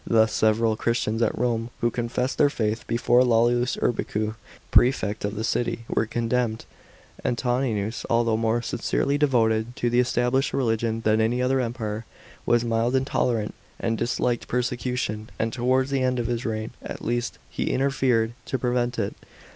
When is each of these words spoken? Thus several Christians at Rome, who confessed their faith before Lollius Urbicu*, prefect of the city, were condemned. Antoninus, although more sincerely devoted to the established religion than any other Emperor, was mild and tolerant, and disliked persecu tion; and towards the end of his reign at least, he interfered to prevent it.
Thus 0.07 0.33
several 0.33 0.75
Christians 0.75 1.21
at 1.21 1.37
Rome, 1.37 1.69
who 1.79 1.91
confessed 1.91 2.39
their 2.39 2.49
faith 2.49 2.87
before 2.87 3.23
Lollius 3.23 3.77
Urbicu*, 3.77 4.33
prefect 4.71 5.23
of 5.23 5.35
the 5.35 5.43
city, 5.43 5.85
were 5.87 6.07
condemned. 6.07 6.65
Antoninus, 7.23 8.03
although 8.09 8.35
more 8.35 8.63
sincerely 8.63 9.19
devoted 9.19 9.75
to 9.75 9.91
the 9.91 9.99
established 9.99 10.53
religion 10.53 11.01
than 11.01 11.21
any 11.21 11.39
other 11.39 11.59
Emperor, 11.59 12.05
was 12.47 12.65
mild 12.65 12.95
and 12.95 13.05
tolerant, 13.05 13.53
and 13.79 13.95
disliked 13.95 14.47
persecu 14.47 14.97
tion; 14.97 15.29
and 15.37 15.53
towards 15.53 15.91
the 15.91 16.01
end 16.01 16.17
of 16.17 16.25
his 16.25 16.45
reign 16.45 16.71
at 16.81 17.05
least, 17.05 17.37
he 17.51 17.69
interfered 17.69 18.33
to 18.45 18.57
prevent 18.57 18.97
it. 18.97 19.13